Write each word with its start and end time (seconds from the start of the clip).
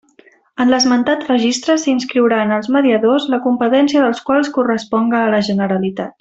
En 0.63 0.69
l'esmentat 0.73 1.27
registre 1.31 1.75
s'inscriuran 1.83 2.55
els 2.57 2.69
mediadors 2.77 3.29
la 3.35 3.41
competència 3.45 4.03
dels 4.07 4.23
quals 4.31 4.51
corresponga 4.57 5.21
a 5.21 5.29
la 5.37 5.45
Generalitat. 5.51 6.09